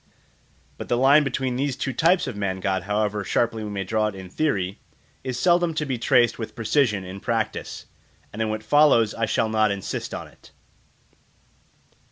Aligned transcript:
But 0.79 0.89
the 0.89 0.97
line 0.97 1.23
between 1.23 1.57
these 1.57 1.75
two 1.75 1.93
types 1.93 2.25
of 2.25 2.35
man 2.35 2.59
god, 2.59 2.81
however 2.85 3.23
sharply 3.23 3.63
we 3.63 3.69
may 3.69 3.83
draw 3.83 4.07
it 4.07 4.15
in 4.15 4.31
theory, 4.31 4.79
is 5.23 5.37
seldom 5.37 5.75
to 5.75 5.85
be 5.85 5.99
traced 5.99 6.39
with 6.39 6.55
precision 6.55 7.03
in 7.03 7.19
practice, 7.19 7.85
and 8.33 8.41
in 8.41 8.49
what 8.49 8.63
follows 8.63 9.13
I 9.13 9.27
shall 9.27 9.47
not 9.47 9.69
insist 9.69 10.11
on 10.11 10.27
it. 10.27 10.49